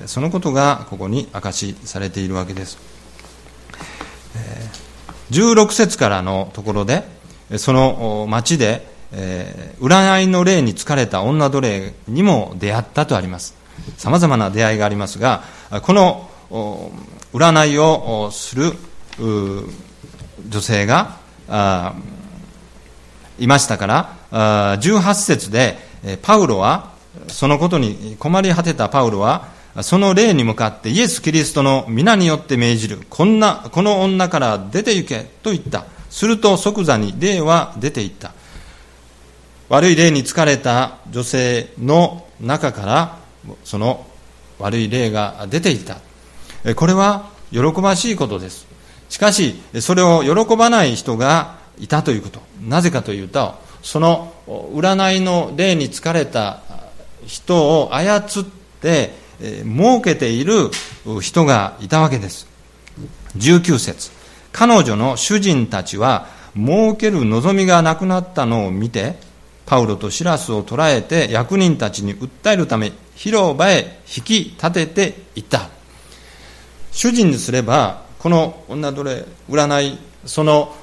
[0.06, 2.78] そのことがここに明かしされているわけです。
[5.32, 7.04] 16節からのところで
[7.58, 8.86] その町で、
[9.80, 13.56] 占いの霊に疲れた女奴隷にも出会ったとあります。
[13.98, 15.44] さまざまな出会いがありますが
[15.84, 16.30] この
[17.34, 18.74] 占いをする
[20.50, 21.18] 女性が
[23.40, 23.88] いましたか
[24.32, 25.78] ら18節で
[26.22, 26.92] パウロは
[27.28, 29.48] そのことに困り果てたパウロは
[29.82, 33.00] その霊に向かってイエス・キリストの皆によって命じる。
[33.10, 35.86] こんなこの女から出て行けと言った。
[36.10, 38.32] すると即座に霊は出ていった。
[39.70, 43.20] 悪い霊に疲れた女性の中から
[43.64, 44.08] その
[44.58, 45.98] 悪い霊が出ていった
[46.76, 48.66] これは喜ばしいことです。
[49.10, 52.42] しかしそれを喜ばない人がいたということ。
[52.62, 56.62] なぜかというとその占いの霊に疲れた
[57.26, 58.24] 人を操っ
[58.82, 59.12] て
[59.64, 60.72] 儲けている
[61.22, 62.48] 人がいたわけです。
[63.38, 64.12] 19節。
[64.52, 69.16] 彼女の主人たちは儲ける望みがなくなったのを見て
[69.68, 75.70] パウロとシラスを捕らえて役人たちに訴えるため広場へ引き立てていった。
[76.92, 80.74] 主人にすればこの女奴隷占いその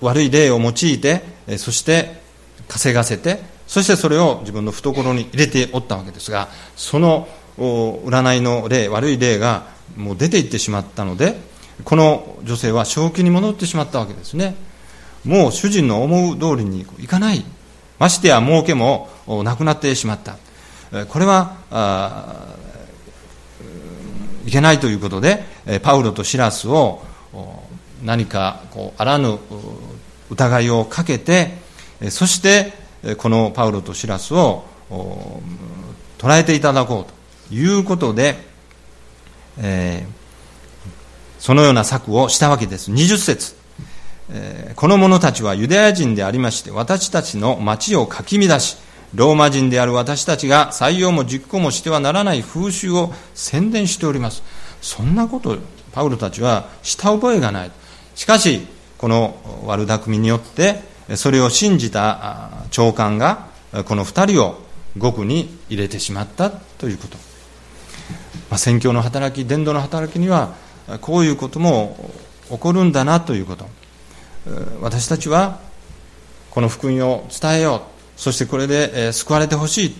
[0.00, 1.22] 悪い例を用いて
[1.58, 2.20] そして
[2.68, 11.36] 稼がせてそしてそれを自分の懐に入れておったわけですがその占いの例悪い例がもう出ていってしまったので
[11.84, 14.54] この女性は正気に戻ってしまったわけですね。
[15.24, 17.44] もう主人の思う通りにいかない。
[17.98, 19.08] ましてや儲けも
[19.44, 20.36] なくなってしまった。
[21.06, 22.36] これは
[24.46, 25.44] いけないということで
[25.82, 27.02] パウロとシラスを
[28.02, 29.38] 何かこうあらぬ
[30.30, 31.58] 疑いをかけて
[32.10, 32.72] そして
[33.16, 34.64] このパウロとシラスを
[36.18, 38.36] 捉えていただこうということで、
[39.58, 40.20] えー
[41.40, 42.92] そのような策をしたわけです。
[42.92, 43.54] 20節、
[44.30, 48.76] えー、この者たちはユダヤ人でありまして、私たちの町をかき乱し、
[49.14, 54.42] ローマ人である私たちが採用も実行もしてはならない風習を宣伝しております。
[54.82, 55.56] そんなこと、
[55.92, 57.70] パウロたちはした覚えがない。
[58.20, 58.66] しかし、
[58.98, 60.82] この悪巧みによって、
[61.16, 63.46] それを信じた長官が、
[63.86, 64.60] この二人を
[64.98, 67.16] 獄に入れてしまったということ。
[68.50, 70.52] まあ、宣教の働き、伝道の働きには、
[71.00, 72.10] こういうことも
[72.50, 73.66] 起こるんだなということ。
[74.82, 75.58] 私たちは
[76.50, 77.80] この福音を伝えよう。
[78.20, 79.94] そしてこれで救われてほし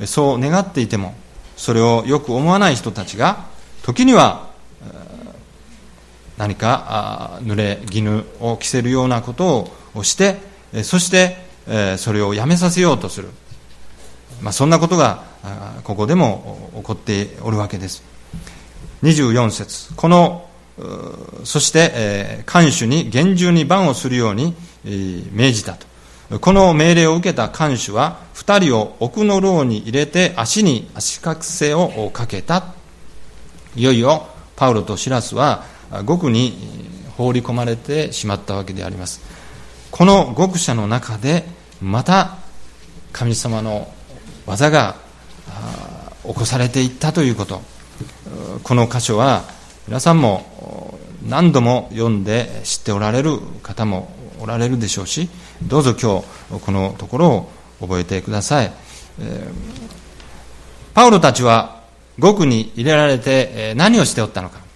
[0.00, 0.06] い。
[0.06, 1.14] そう願っていても
[1.58, 3.44] それをよく思わない人たちが
[3.82, 4.47] 時には
[6.38, 10.36] 何か濡れ衣を着せるようなことをして
[10.82, 11.36] そして
[11.98, 13.28] それをやめさせようとする、
[14.40, 15.24] まあ、そんなことが
[15.84, 18.02] ここでも起こっておるわけです。
[19.02, 19.94] 24節。
[19.94, 20.48] この
[21.44, 24.54] そして、看守に厳重に番をするように、
[25.32, 26.38] 命じたと。
[26.38, 32.74] この命令を受けた看守は2人を奥の牢に入れて足に足かせをかけた。
[33.74, 35.64] いよいよパウロとシラスは
[36.04, 36.54] 獄に
[37.16, 39.20] 放り込まれてしまったわけであります。
[39.90, 41.44] この獄舎の中で
[41.80, 42.38] また
[43.12, 43.92] 神様の
[44.46, 44.96] 技が
[46.24, 47.62] 起こされていったということ。
[48.62, 49.44] この箇所は
[49.86, 55.28] 皆さんも何度も読んで知っておられる方もおられるでしょうし
[55.62, 56.20] どうぞ今
[56.58, 58.72] 日このところを覚えてください、
[60.94, 61.82] パウロたちは
[62.18, 64.67] 獄に入れられて何をしておったのか。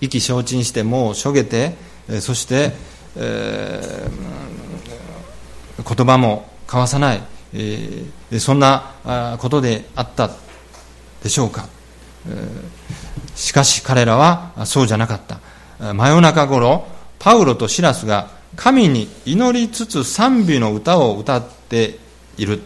[0.00, 1.74] 意気消沈してもうしょげて
[2.20, 2.72] そして、
[3.16, 10.30] えー、言葉も交わさない、えー、そんなことであった
[11.22, 11.68] でしょうか、
[12.28, 15.40] えー、しかし彼らはそうじゃなかった。
[15.94, 16.86] 真夜中頃
[17.18, 21.98] パウロとシラスが神に祈りつつ賛美の歌を歌って
[22.36, 22.60] いる。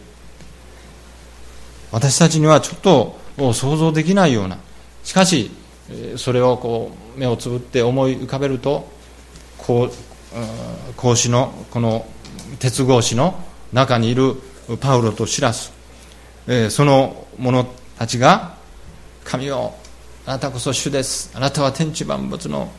[1.91, 3.17] 私たちにはちょっと
[3.53, 4.57] 想像できないような。
[5.03, 5.51] しかし
[6.17, 8.87] それをこう目をつぶって思い浮かべると
[9.57, 9.91] こう
[10.97, 12.05] 格子のこの
[12.59, 14.35] 鉄格子の中にいる
[14.79, 15.73] パウロとシラス。
[16.69, 17.65] その者
[17.97, 18.55] たちが
[19.23, 19.73] 神を
[20.25, 21.31] あなたこそ主です。
[21.33, 22.71] あなたは天地万物の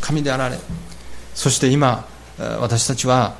[0.00, 0.58] 神であられ。
[1.34, 2.06] そして今
[2.38, 3.34] 私たちは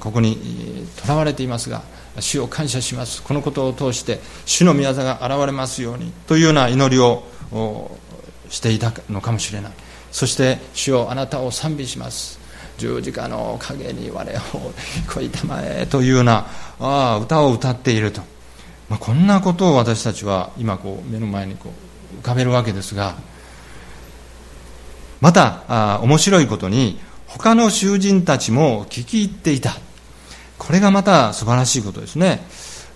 [0.00, 1.82] ここにとらわれていますが
[2.20, 3.22] 主を感謝します。
[3.22, 6.12] このことを通して主の御業が現れますように。
[6.26, 7.24] というような祈りを
[8.48, 9.72] していたのかもしれない。
[10.10, 12.38] そして主をあなたを賛美します。
[12.78, 14.72] 十字架の陰に我を
[15.12, 16.46] こいたまえというような
[16.78, 18.22] あ歌を歌っていると、
[18.88, 21.72] まあ、こんなことを私たちは今こう目の前にこ
[22.16, 23.16] う浮かべるわけですが
[25.20, 29.72] またあ面白いことに他の囚人たちも聞き入っていた。
[30.56, 32.40] これがまた素晴らしいことですね。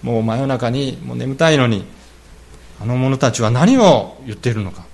[0.02, 1.84] もう真夜中にもう眠たいのに
[2.80, 4.84] あの者たちは何を言っているのか。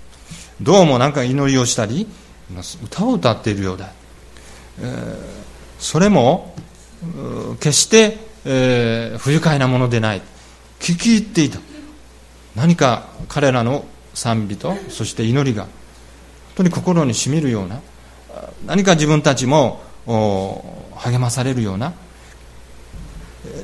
[0.61, 2.05] どうもなんか祈りをしたり
[2.83, 3.93] 歌を歌っているようだ、
[5.77, 6.53] それも
[7.61, 10.21] 決して、えー、不愉快なものでない。
[10.79, 11.59] 聞き入っていた。
[12.55, 15.71] 何か彼らの賛美とそして祈りが本
[16.55, 17.79] 当に心にしみるような
[18.65, 19.81] 何か自分たちも
[20.95, 21.93] 励まされるような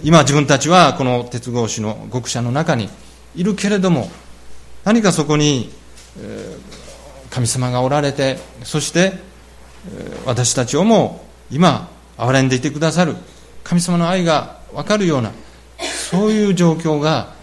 [0.03, 2.89] 今自分たちはこの鉄格子の極者の中に
[3.35, 4.09] いるけれども
[4.85, 5.71] 何かそこに
[7.35, 9.13] 神様がおられてそして
[10.25, 13.15] 私たちをも今憐れんでいてくださる
[13.63, 15.31] 神様の愛が分かるような
[16.09, 17.35] そういう状況が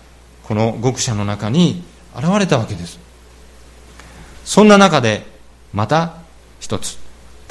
[0.43, 1.85] この極者の中に
[2.17, 2.99] 現れたわけです
[4.45, 5.23] そんな中で
[5.73, 6.17] また
[6.59, 7.03] 一つ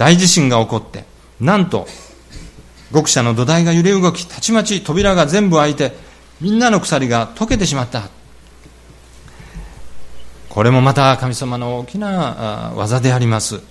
[0.02, 1.06] 大地震が起こって、
[1.40, 1.88] なんと、
[2.92, 5.92] 極者の土台が揺れ動き、たちまち扉が全部開いて、
[6.42, 8.10] みんなの鎖が溶けてしまった。
[10.54, 13.62] これもまた神様の大きな技であります。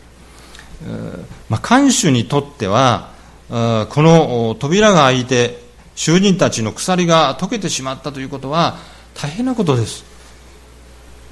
[1.49, 3.11] まあ、看守にとっては、
[3.51, 3.55] こ
[4.03, 5.63] の扉が開いて、
[5.95, 8.79] 囚人たちの鎖が溶けてしまったということは
[9.15, 10.11] 大変なことです。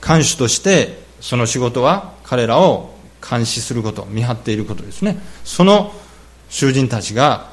[0.00, 2.94] 看守としてその仕事は彼らを
[3.26, 5.92] 監視すること見張っていることですねその
[6.48, 7.50] 囚人たちが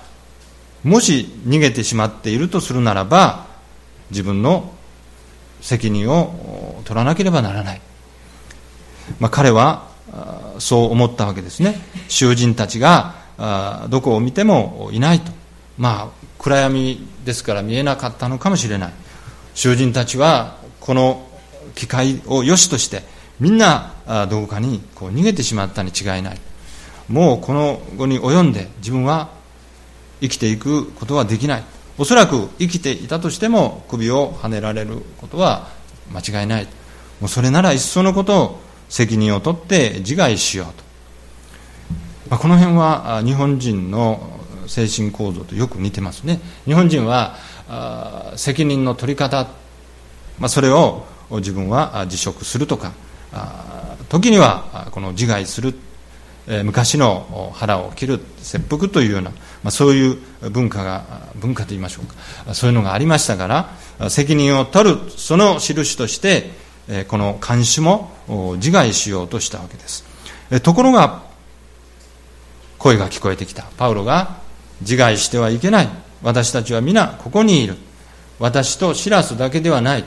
[0.84, 3.48] もし逃げてしまっているとするならば
[4.12, 4.74] 自分の
[5.62, 7.82] 責任を取らなければならない、
[9.20, 9.90] まあ、彼は
[10.60, 11.76] そう思ったわけですね。
[12.08, 13.16] 囚人たちが
[13.90, 15.32] どこを見てもいないと。
[15.78, 18.94] まあ暗闇ですから見えなかったのかもしれない。
[19.56, 21.28] 囚人たちはこの
[21.74, 23.04] 機会を良しとして
[23.40, 23.92] みんな
[24.30, 26.40] どこかにこう逃げてしまったに違いない。
[27.10, 29.30] もうこの後に及んで自分は
[30.22, 31.64] 生きていくことはできない。
[31.98, 35.68] おそらく生きていたとしても首をはねられることは
[36.12, 36.68] 間違いない。
[37.20, 40.84] もうそれならいっそのことを責任を取って自害しようと、
[42.30, 46.40] まあ、この辺は日本人の精神構造とよく似てますね。
[46.66, 47.36] 日本人は
[48.36, 49.48] 責任の取り方、
[50.40, 52.94] まあ、それを自分は辞職するとか
[54.10, 55.74] 時にはこの自害する
[56.64, 59.38] 昔の腹を切る切腹というような、ま
[59.70, 60.18] あ、そういう
[60.52, 62.06] 文化が文化と言いましょう
[62.46, 62.54] か。
[62.54, 66.52] そういうのがありましたから責任を取るその印として
[67.08, 70.06] この看守も自害しようとしたわけです。
[70.62, 71.24] ところが
[72.78, 73.64] 声が聞こえてきた。
[73.78, 74.38] パウロが
[74.82, 75.90] 自害してはいけない。
[76.22, 77.76] 私たちは皆ここにいる。
[78.38, 80.04] 私とシラスだけではない。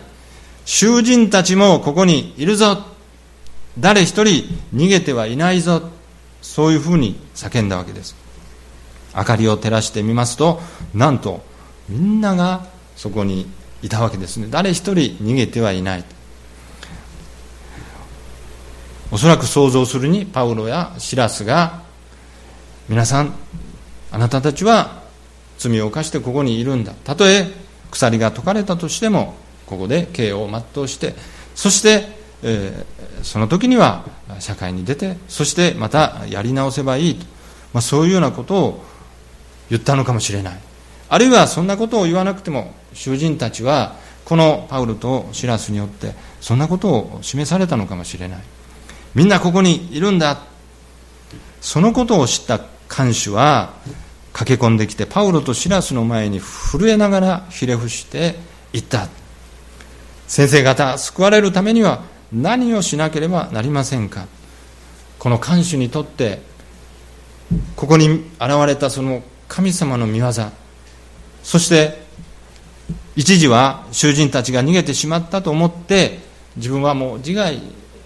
[0.64, 2.84] 囚人たちもここにいるぞ。
[3.78, 5.97] 誰一人逃げてはいないぞ。
[6.42, 8.16] そういうふうに叫んだわけです。
[9.16, 10.60] 明かりを照らしてみますと
[10.94, 11.42] なんと
[11.88, 12.66] みんなが
[12.96, 13.46] そこに
[13.82, 14.48] いたわけですね。
[14.50, 16.04] 誰一人逃げてはいない。
[19.10, 21.82] おそらく想像するにパウロやシラスが
[22.88, 23.32] 皆さん
[24.10, 25.02] あなたたちは
[25.56, 26.92] 罪を犯してここにいるんだ。
[26.92, 27.46] たとえ
[27.90, 29.34] 鎖が解かれたとしても
[29.66, 31.14] ここで刑を全うして
[31.58, 34.04] そして、えー、その時には
[34.38, 37.26] 社会に出てそしてまたやり直せばいいと、
[37.72, 38.84] まあ、そういうようなことを
[39.70, 40.60] 言ったのかもしれない。
[41.10, 48.40] あるいはそんなことを言わなくても囚人たちはこのパウルとシラスによってそんなことを示されたのかもしれない。
[49.14, 50.42] みんなここにいるんだ。
[51.60, 53.72] そのことを知った看守は
[54.32, 58.36] 駆け込んできてパウロとシラスの前に震えながらひれ伏して
[58.72, 59.08] 言った。
[60.28, 62.02] 先生方救われるためには
[62.32, 64.26] 何をしなければなりませんか？
[65.18, 66.40] この看守にとって
[67.74, 68.08] ここに
[68.38, 70.32] 現れたその神様の御業。
[71.42, 72.02] そして
[73.16, 76.18] 一時は囚人たちが逃げてしまったと思って
[76.56, 77.60] 自分はもう自害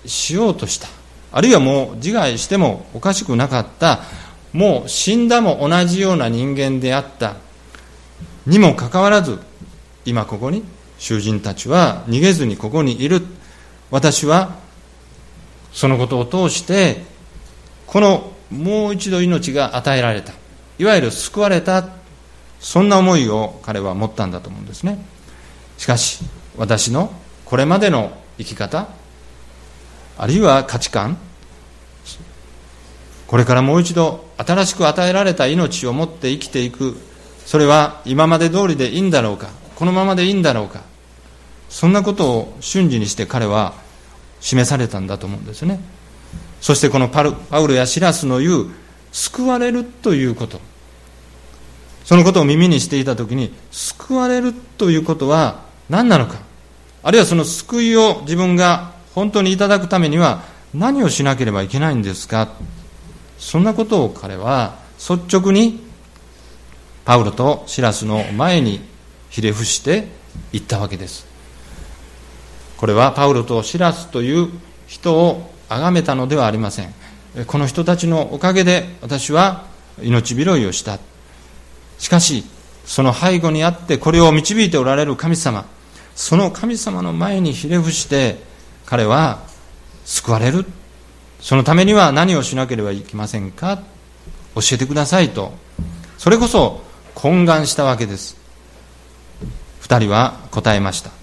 [0.07, 0.89] しようとした。
[1.33, 4.01] あるいはもう自害してもおかしくなかった。
[4.53, 7.37] もう死んだも同じような人間であった。
[8.47, 9.39] にもかかわらず
[10.05, 10.63] 今ここに
[10.99, 13.23] 囚人たちは逃げずにここにいる。
[13.93, 14.57] 私は
[15.73, 17.05] そのことを通して
[17.87, 20.33] このもう一度命が与えられた
[20.79, 21.89] いわゆる救われた
[22.59, 25.05] そんな思いを彼は持ったんだと思うんですね。
[25.77, 26.25] しかし
[26.57, 27.13] 私の
[27.45, 28.89] これまでの生き方
[30.17, 31.19] あるいは価値観
[33.27, 36.97] これからもう一度新しく与えられた命を持って生きていく
[37.45, 40.83] それは今まで通りでいいんだろうかこのままでいいんだろうか
[41.69, 43.82] そんなことを瞬時にして彼は
[44.43, 45.81] 示されたんだと思うんですね。
[46.61, 48.67] そしてこのパウロやシラスの言う
[49.13, 50.61] 救われるということ。
[52.05, 56.41] そのことを耳にしていた時に救われるということは何なのか。
[57.03, 60.43] あるいはその救いを自分が本当にいただくためには
[60.75, 62.49] 何をしなければいけないんですか。
[63.39, 65.81] そんなことを彼は率直に
[67.05, 68.81] パウロとシラスの前に
[69.31, 70.09] ひれ伏して
[70.53, 71.32] 言ったわけです。
[72.83, 74.49] これはパウロとシラスという
[74.89, 76.93] 人を崇めたのではありません。
[77.47, 79.67] この人たちのおかげで私は
[80.03, 80.99] 命拾いをした。
[82.01, 82.45] しかし
[82.85, 85.65] その背後にあってこれを導いておられる神様
[86.17, 88.39] その神様の前にひれ伏して
[88.85, 89.45] 彼は
[90.05, 90.67] 救われる。
[91.39, 93.81] そのためには何をしなければいけませんか？
[94.57, 95.53] 教えてくださいと。
[96.19, 96.83] それこそ
[97.15, 98.37] 懇願したわけです。
[99.79, 101.22] 二人は答えました。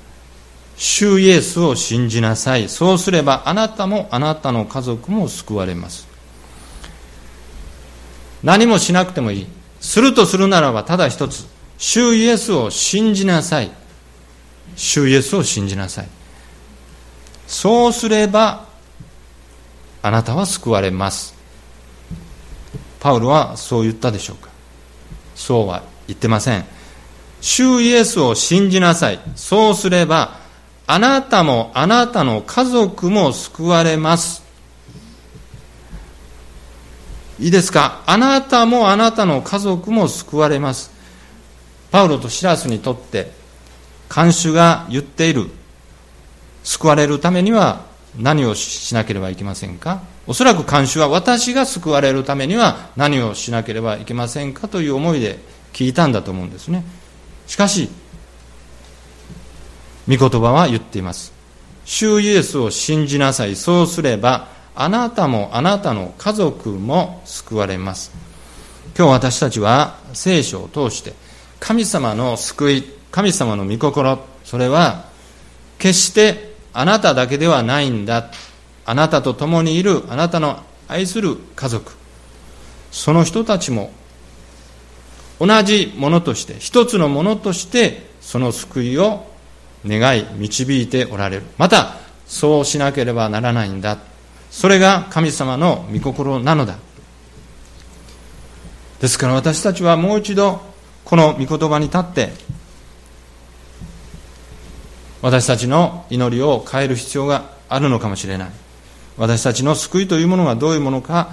[0.81, 2.69] 主イエスを信じなさい。
[2.69, 6.07] そうすればあなたもあなたの家族も救われます。
[8.43, 9.47] 何もしなくてもいい。
[9.81, 11.45] するとするならばただ一つ
[11.77, 13.71] 主イエスを信じなさい。
[14.77, 16.07] 主イエスを信じなさい。
[17.45, 18.65] そうすれば
[20.01, 21.35] あなたは救われます。
[23.01, 24.49] パウロはそう言ったでしょうか。
[25.35, 26.63] そうは言ってません。
[27.41, 29.19] 主イエスを信じなさい。
[29.35, 30.38] そうすれば
[30.91, 34.41] あなたもあなたの家族も救われます。
[37.39, 38.01] いいですか？
[38.07, 40.89] あなたもあなたの家族も救われます。
[41.91, 43.31] パウロとシラスにとって
[44.09, 45.51] 看守が言っている
[46.63, 47.85] 救われるためには
[48.17, 50.01] 何をしなければいけませんか？
[50.25, 54.67] おそらく看守は私が救われるためには何をしなければいけませんか？
[54.67, 55.37] という思いで
[55.71, 56.83] 聞いたんだと思うんですね。
[57.45, 57.89] しかし
[60.07, 61.33] 御言葉は言っています。
[61.85, 63.55] 主イエスを信じなさい。
[63.55, 68.11] そうすればあなたもあなたの家族も救われます。
[68.97, 71.13] 今日私たちは聖書を通して
[71.59, 75.05] 神様の救い神様の御心それは
[75.77, 78.31] 決してあなただけではないんだ。
[78.85, 81.91] あなたと共にいるあなたの愛する家族。
[82.91, 83.91] その人たちも
[85.39, 89.25] 同じものとして一つのものとしてその救いを
[89.85, 91.43] 願い導いておられる。
[91.57, 93.97] またそうしなければならないんだ。
[94.51, 96.77] それが神様の御心なのだ。
[98.99, 100.61] ですから私たちはもう一度
[101.05, 102.29] この御言葉に立って
[105.21, 108.49] 私たちの祈りを変える必要があるのかもしれない。
[109.17, 111.31] 私たちの救いというものがどういうものか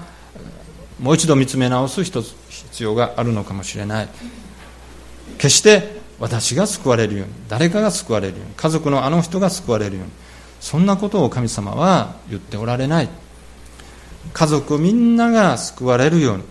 [1.01, 2.25] もう一度見つめ直す必
[2.81, 4.09] 要があるのかもしれない。
[5.39, 10.13] 決して私が救われるように誰かが救われるように家族のあの人が救われるように
[10.61, 13.09] そんなことを神様は言っておられない。
[14.33, 16.45] 家族みんなが救われるように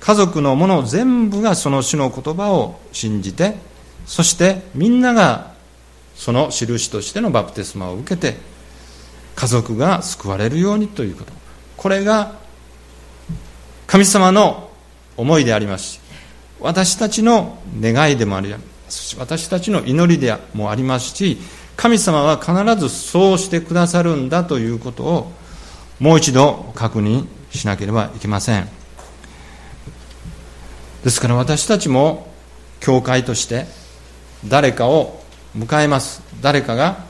[0.00, 3.56] 家族のもの全部がその主の言葉を信じて
[4.04, 5.54] そしてみんなが
[6.16, 8.36] その印としてのバプテスマを受けて
[9.36, 11.32] 家族が救われるようにということ。
[11.76, 12.32] これが
[13.86, 14.70] 神様の
[15.16, 15.94] 思いであります。
[15.94, 16.00] し
[16.60, 18.73] 私たちの願いでもあります
[19.18, 21.38] 私たちの祈りでもありますし
[21.76, 25.32] 神様は必ずそうしてくださるんだということを
[26.00, 28.68] もう一度確認しなければいけません。
[31.02, 32.28] ですから私たちも
[32.80, 33.66] 教会として
[34.46, 35.22] 誰かを
[35.56, 36.22] 迎えます。
[36.40, 37.04] 誰かが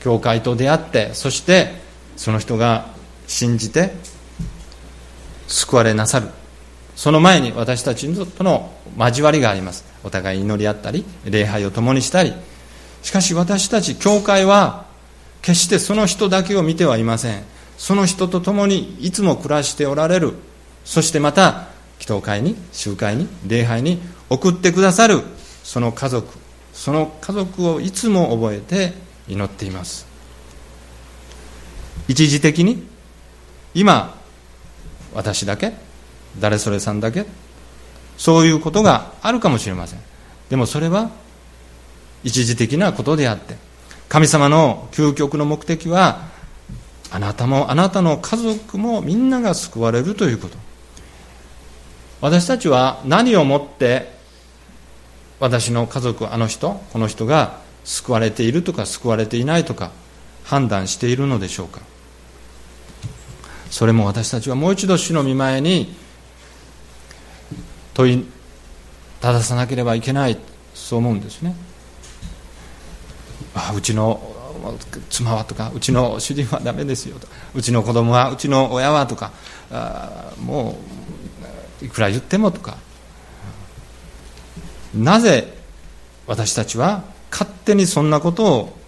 [0.00, 1.74] 教会と出会ってそして
[2.16, 2.86] その人が
[3.26, 3.92] 信じて
[5.46, 6.28] 救われなさる。
[7.00, 9.86] その前に私たちとの交わりがあります。
[10.04, 12.34] お互い祈り合ったり礼拝を共にしたり。
[13.02, 14.84] しかし私たち教会は
[15.40, 17.42] 決してその人だけを見てはいません。
[17.78, 20.34] その人と共にいつも暮らしておられる。
[20.84, 21.68] そしてまた
[22.00, 23.98] 祈祷会に集会に礼拝に
[24.28, 25.22] 送ってくださる。
[25.64, 26.28] その家族
[26.74, 28.92] その家族をいつも覚えて
[29.26, 30.06] 祈っています。
[32.08, 32.86] 一時的に
[33.72, 34.20] 今
[35.14, 35.88] 私だけ
[36.38, 37.26] 誰それさんだけ？
[38.16, 40.00] そういうことがあるかもしれません。
[40.48, 41.10] でもそれは
[42.22, 43.56] 一時的なことであって
[44.08, 46.28] 神様の究極の目的は
[47.10, 50.56] あなたもあなたの家族もみんなが救われるということ。
[52.20, 54.12] 私たちは何をもって
[55.38, 59.90] 私の家族あの人この人が救われているとか救われていないとか
[60.44, 61.80] 判断しているのでしょうか。
[63.70, 65.94] それも私たちはもう一度主の御前に
[68.00, 68.26] 問い
[69.20, 70.38] たださなければいけない
[70.74, 71.54] そう思うんですね。
[73.54, 74.20] あうちの
[75.10, 77.26] 妻はとかうちの主人はダメですよと。
[77.54, 79.32] うちの子供はうちの親はとか
[79.70, 80.78] あも
[81.82, 82.78] ういくら言ってもとか。
[84.94, 85.56] なぜ
[86.26, 88.78] 私たちは勝手にそんなことを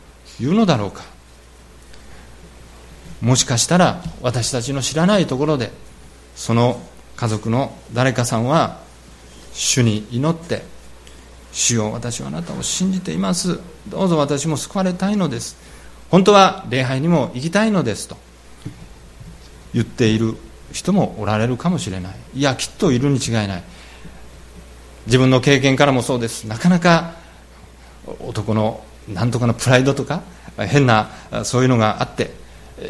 [0.40, 1.02] 言うのだろうか。
[3.20, 5.70] もしかしたら私たちの知らないところで
[6.34, 6.80] その
[7.16, 8.80] 家族の誰かさんは
[9.52, 10.62] 主に祈って
[11.52, 13.60] 主よ私はあなたを信じています。
[13.88, 15.56] どうぞ私も救われたいのです。
[16.10, 18.16] 本当は礼拝にも行きたいのですと。
[19.74, 20.36] 言っている
[20.72, 22.14] 人もおられるかもしれない。
[22.34, 23.62] いやきっといるに違いない。
[25.06, 26.44] 自分の経験からもそうです。
[26.44, 27.14] なかなか
[28.20, 30.22] 男のなんとかのプライドとか
[30.56, 31.10] 変な
[31.44, 32.30] そういうのがあって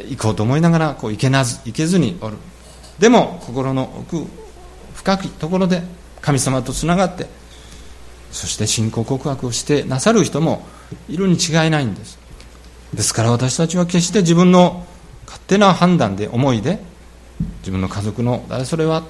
[0.09, 2.37] 行こうと思いながらこう行けなず行けずにおる。
[2.99, 4.25] でも心の奥
[4.95, 5.83] 深きところで
[6.23, 7.27] 神様とつながって
[8.31, 10.64] そして信仰告白をしてなさる人も
[11.09, 12.18] いるに違いないんです。
[12.95, 14.87] ですから私たちは決して自分の
[15.27, 16.79] 勝手な判断で思いで
[17.61, 19.05] 自分の家族の誰それは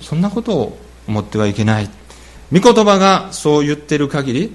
[0.00, 0.78] そんなことを
[1.08, 1.90] 思ってはいけない。
[2.52, 4.52] 御言葉がそう言っている限り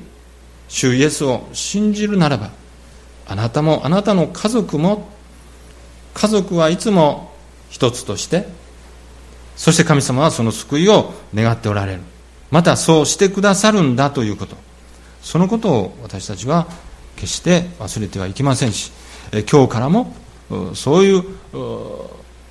[0.67, 2.51] 主イエスを信じるならば
[3.27, 5.09] あなたもあなたの家族も
[6.13, 7.31] 家族はいつも
[7.69, 8.47] 一つとして
[9.57, 12.01] そして神様はその救いを願っておられる。
[12.51, 14.55] またそうしてくださるんだということ。
[15.21, 16.67] そのことを私たちは
[17.17, 18.93] 決して忘れてはいけませんし
[19.51, 20.15] 今日からも
[20.73, 21.23] そういう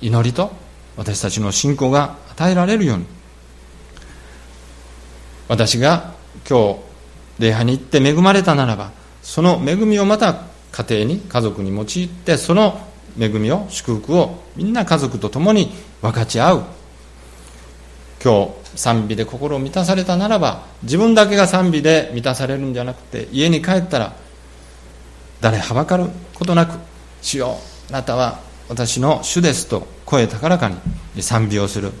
[0.01, 0.51] 祈りと
[0.95, 3.05] 私たちの信仰が与えられるように。
[5.47, 6.13] 私が
[6.47, 6.79] 今日
[7.39, 8.91] 礼拝に行って恵まれたならば
[9.23, 10.41] その恵みをまた
[10.71, 12.81] 家庭に家族に用いてその
[13.17, 16.76] 恵みを祝福をみんな家族と共に分かち合う。
[18.23, 24.13] 今日賛美で心を満たされたならば自分だけが賛美で満たされるんじゃなくて家に帰ったら
[25.41, 26.77] 誰はばかることなく
[27.21, 27.57] 「主よ
[27.89, 28.39] あなたは
[28.69, 30.69] 私の主です」と声高らか
[31.15, 31.91] に賛美をする。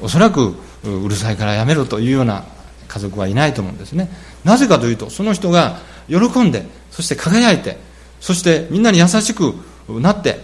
[0.00, 2.44] おそらくうるさいからやめろというような
[2.88, 4.10] 家族はいないと思うんですね。
[4.44, 5.78] なぜかというとその人が
[6.08, 7.78] 喜んでそして輝いて
[8.20, 9.54] そしてみんなに優しく
[9.88, 10.40] なって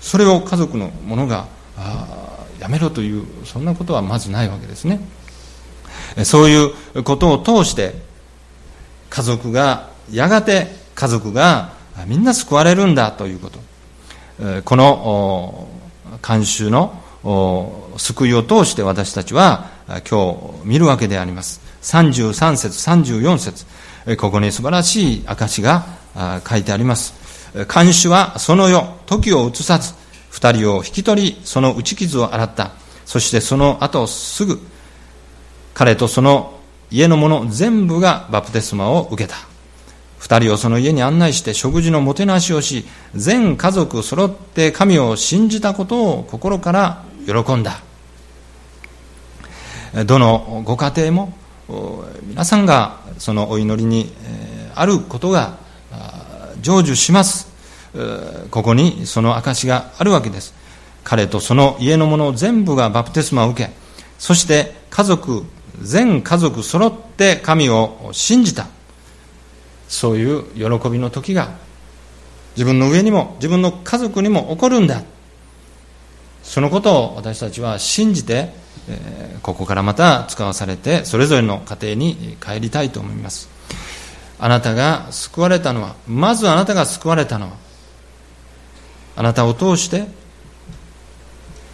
[0.00, 1.46] それを家族の者が
[2.68, 5.00] やめろというそんなことはまずないわけですね。
[6.24, 7.94] そういうことを通して
[9.08, 11.72] 家族がやがて家族が
[12.06, 13.58] みんな救われるんだということ。
[14.64, 15.68] この
[16.20, 17.02] 慣習の
[17.96, 19.70] 救いを通して私たちは
[20.08, 21.62] 今日見るわけであります。
[21.82, 23.64] 33節34節。
[24.18, 25.86] ここに素晴らしい証しが
[26.46, 27.14] 書いてあります。
[27.66, 29.94] 看守はその世時を移さず
[30.38, 32.70] 二人を引き取りその打ち傷を洗った。
[33.04, 34.60] そしてその後すぐ
[35.74, 36.60] 彼とその
[36.92, 39.36] 家の者全部がバプテスマを受けた。
[40.20, 42.84] 二人をその家に案内して食事のもてなしをし
[43.16, 47.80] 全家族揃って神を信じたことを心から喜んだ。
[50.06, 51.32] どのご家庭も
[52.22, 54.12] 皆さんがそのお祈りに
[54.76, 55.58] あることが
[56.62, 57.47] 成就します。
[58.50, 60.54] ここにその証があるわけです。
[61.04, 63.70] 彼とその家の者全部がバプテスマを受け
[64.18, 65.44] そして家族
[65.80, 68.66] 全家族揃って神を信じた。
[69.88, 70.44] そういう
[70.80, 71.50] 喜びの時が
[72.56, 75.02] 自分の上にも自分の家族にも起こるんだ。
[76.42, 78.52] そのことを私たちは信じて、
[79.42, 83.48] ここからまた使わされてそれぞれの家庭に帰りたいと思います。
[84.38, 87.52] あなたが救われたのはまずあなたが救われたのは
[89.18, 90.06] あなたを通して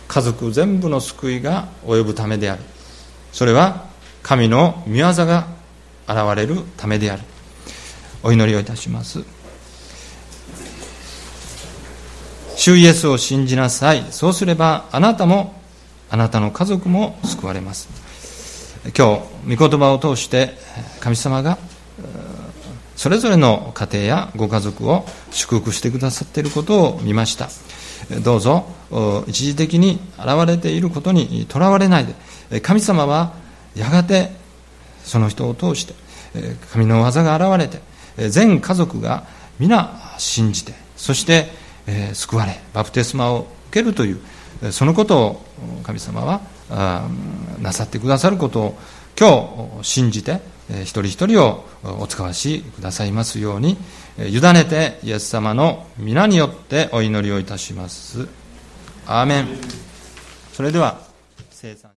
[0.09, 2.63] 家族全部の救いが及ぶためである。
[3.33, 3.85] それは
[4.23, 5.47] 神の御業が
[6.09, 7.23] 現れるためである。
[8.23, 9.23] お祈りをいたします。
[12.57, 14.07] 主イエスを信じなさい。
[14.11, 15.61] そうすればあなたも
[16.09, 17.91] あなたの家族も救われます。
[18.97, 20.55] 今日御言葉を通して
[21.01, 21.59] 神様が
[22.97, 27.49] それぞれの家庭やご家族を祝福してくださっていることを見ました。
[28.23, 28.67] どうぞ
[29.27, 32.07] 一時的に現れていることにとらわれない
[32.51, 33.35] で神様は
[33.75, 34.31] やがて
[35.05, 35.95] その人を通して
[36.73, 39.25] 神の技が現れて全家族が
[39.59, 41.49] 皆信じてそして
[42.13, 44.21] 救われバプテスマを受けるという
[44.73, 45.43] そのことを
[45.83, 46.41] 神様は
[47.61, 48.79] なさってくださることを
[49.19, 50.41] 今日信じて
[50.71, 51.65] 一人一人を
[52.01, 53.77] お使わしくださいますように
[54.19, 58.29] 委ねてイエス様の皆によってお祈りをいたします。
[59.07, 59.49] アーメン。
[60.53, 61.01] それでは
[61.51, 61.91] 生産。